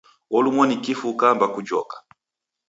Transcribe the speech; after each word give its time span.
Olumwa 0.37 0.63
ni 0.67 0.77
kifu 0.83 1.05
ukaamba 1.13 1.45
kujoka! 1.53 1.97